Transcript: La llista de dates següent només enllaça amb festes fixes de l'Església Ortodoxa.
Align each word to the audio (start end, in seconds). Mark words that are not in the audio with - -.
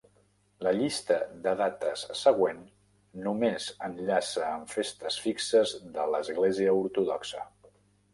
La 0.67 0.71
llista 0.75 1.15
de 1.41 1.51
dates 1.57 2.05
següent 2.21 2.63
només 3.25 3.67
enllaça 3.89 4.47
amb 4.47 4.73
festes 4.79 5.19
fixes 5.27 5.75
de 5.99 6.07
l'Església 6.15 6.75
Ortodoxa. 6.79 7.45